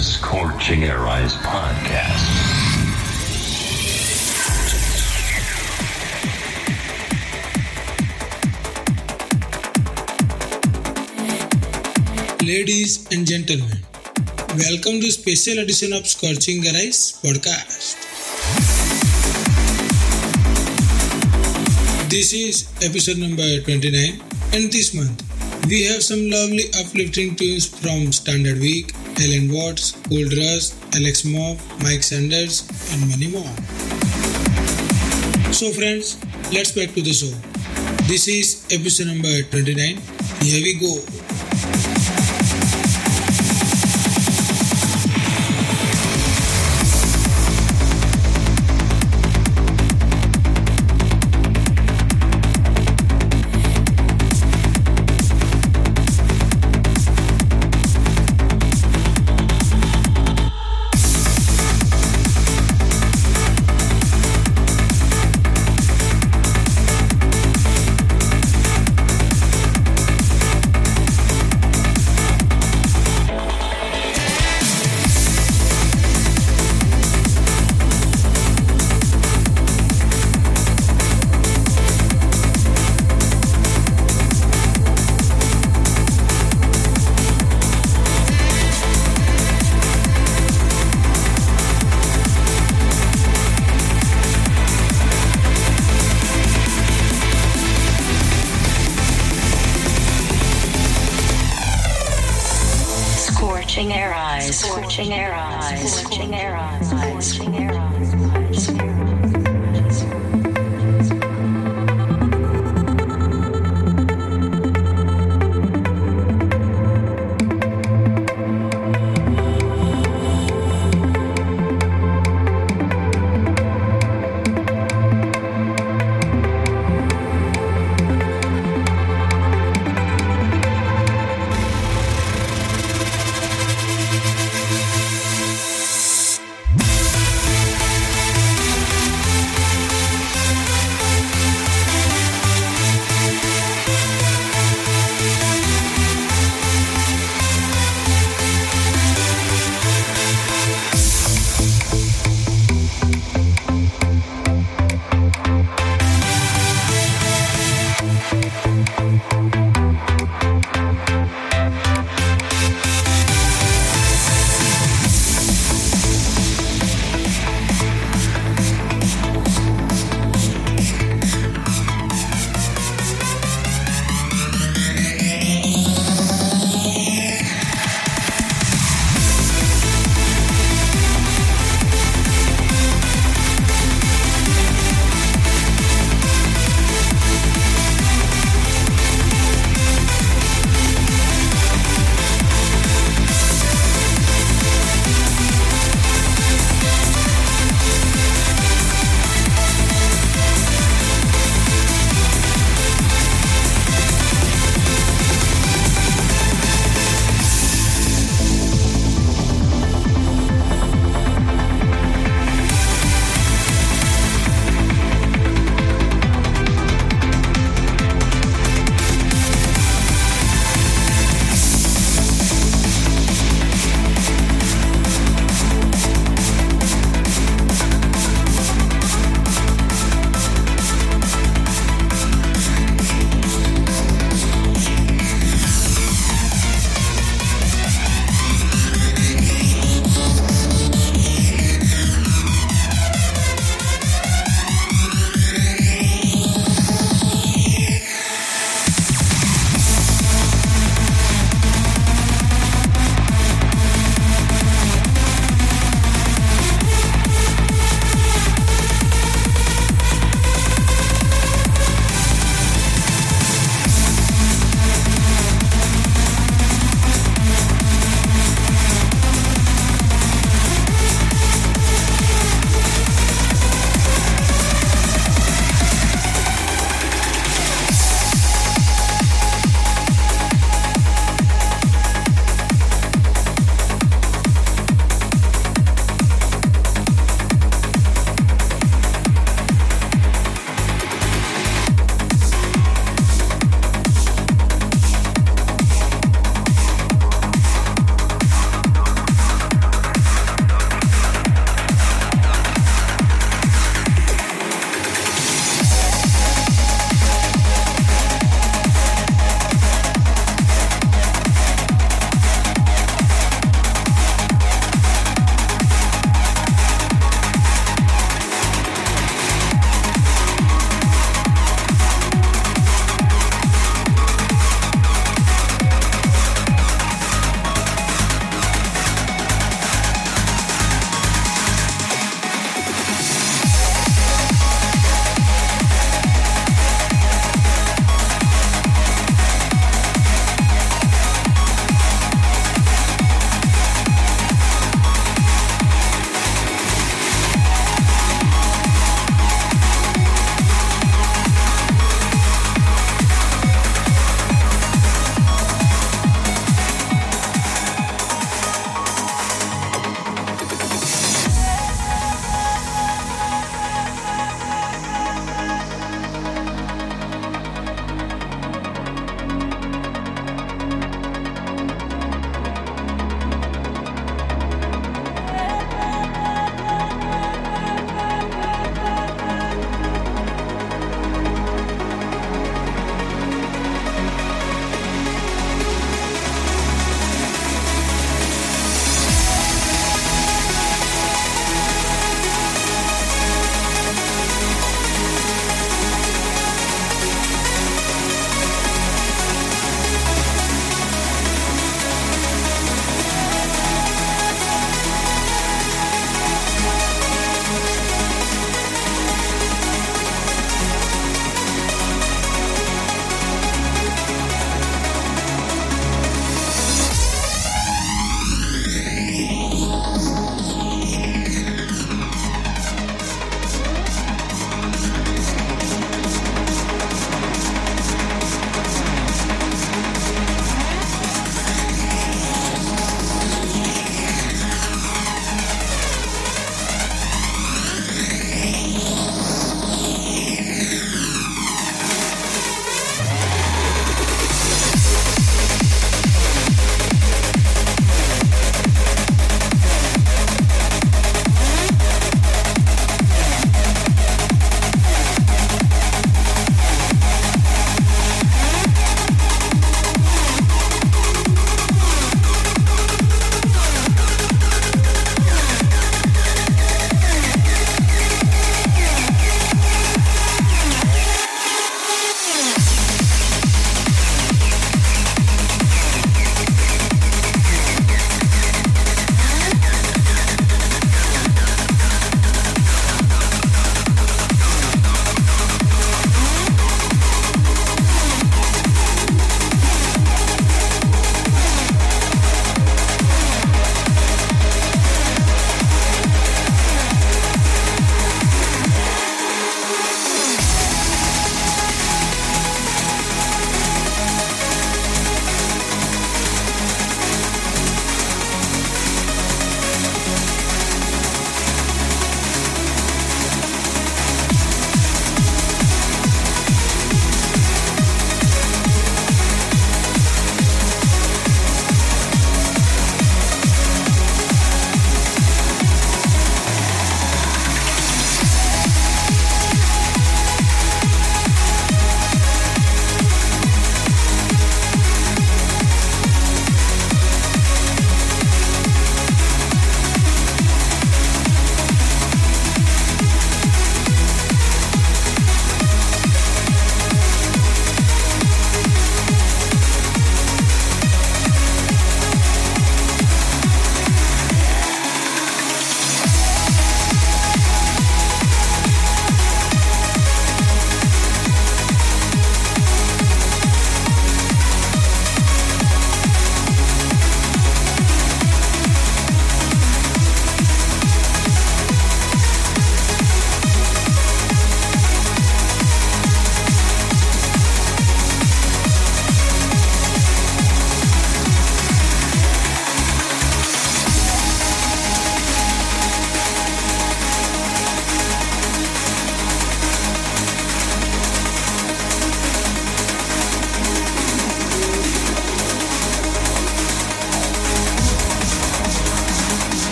[0.00, 2.24] The Scorching Arise podcast.
[12.40, 13.76] Ladies and gentlemen,
[14.56, 18.00] welcome to special edition of Scorching Arise podcast.
[22.08, 24.22] This is episode number 29
[24.54, 25.30] and this month
[25.68, 31.60] we have some lovely uplifting tunes from Standard Week, Allen Watts, Cold Rush, Alex Mobb,
[31.82, 33.52] Mike Sanders and many more.
[35.52, 36.16] So friends,
[36.52, 37.34] let's back to the show.
[38.08, 40.00] This is episode number 29.
[40.40, 41.19] Here we go.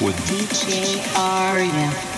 [0.00, 2.11] With DJ Arya.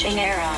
[0.00, 0.49] Eyes, scorching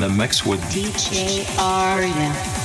[0.00, 2.57] the, mix with DJ Arya.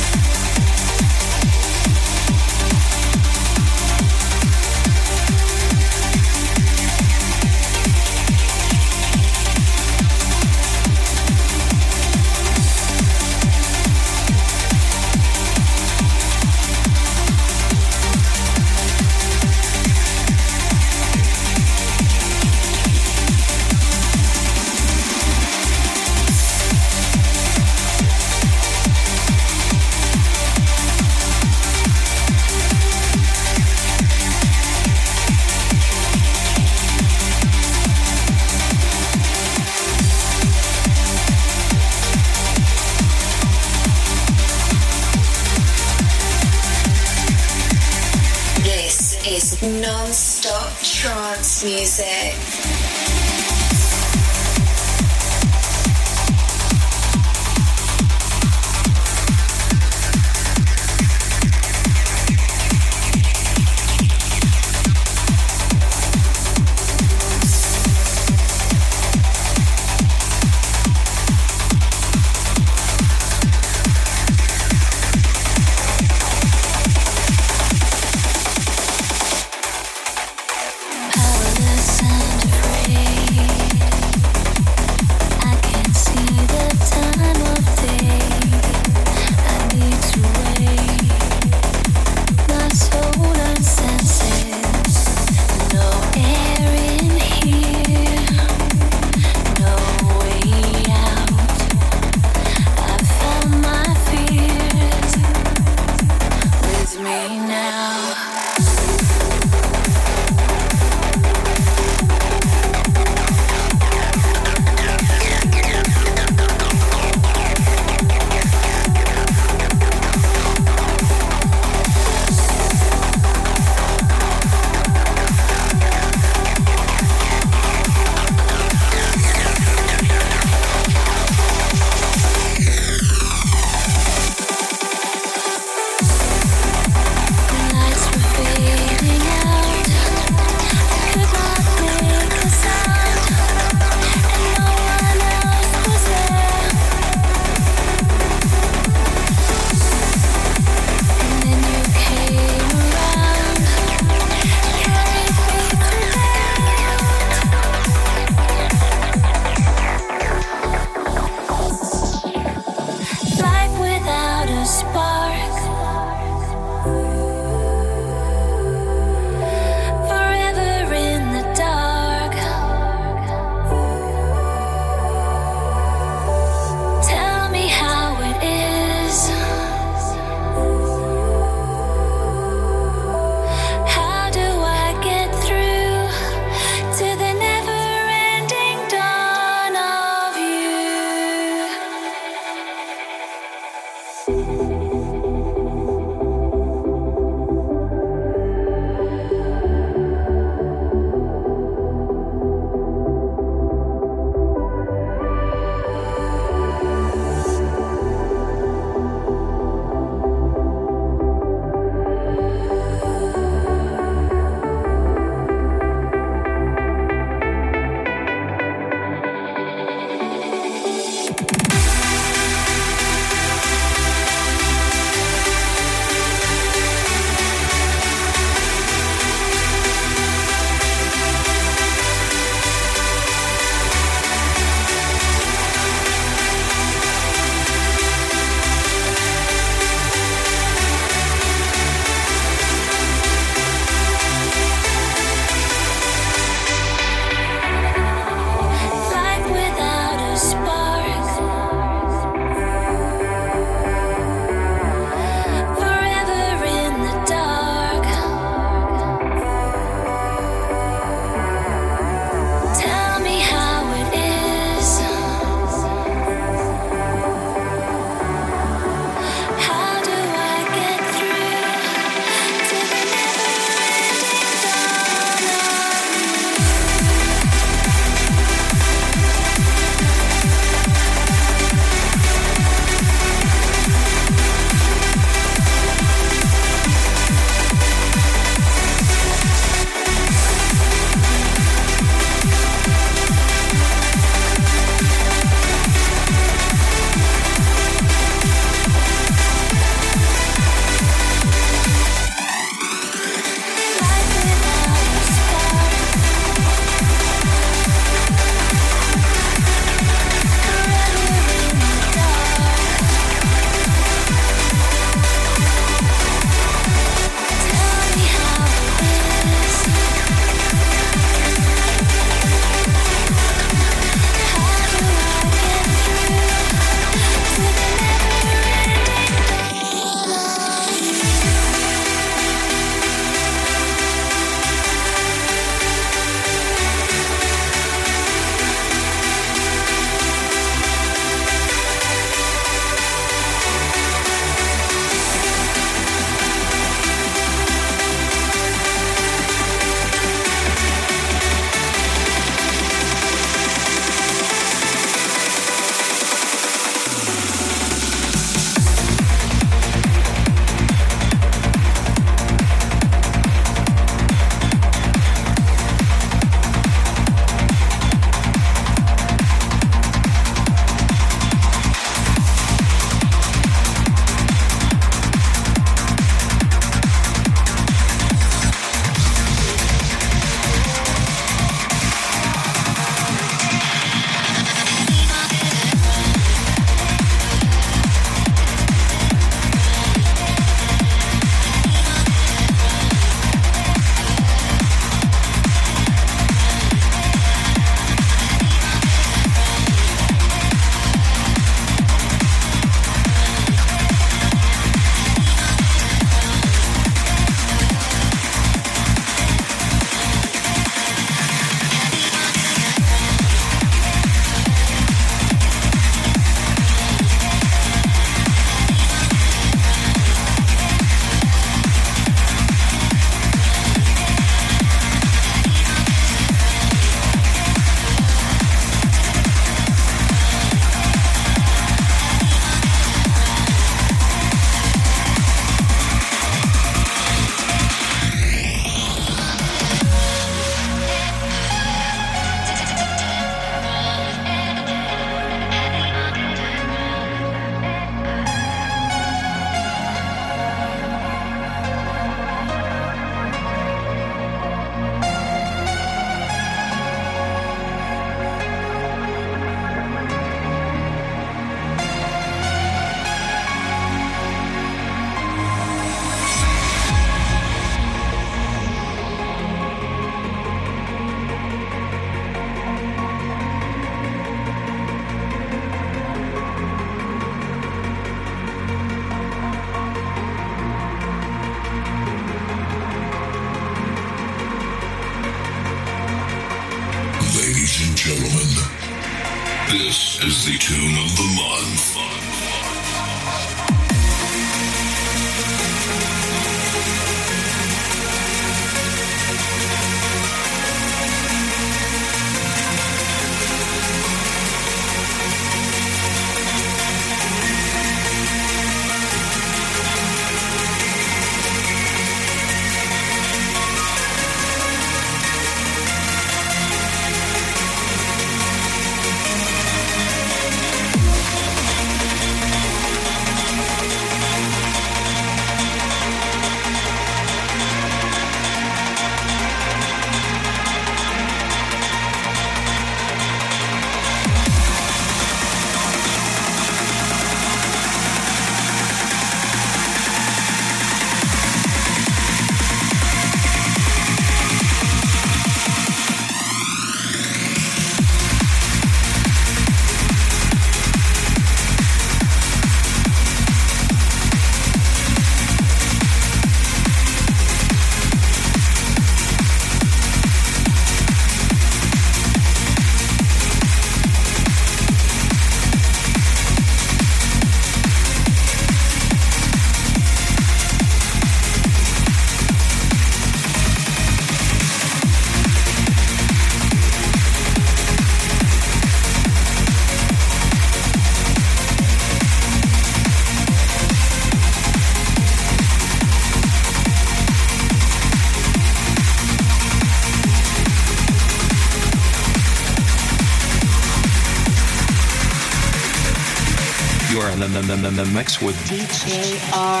[598.61, 600.00] With DJ Arya.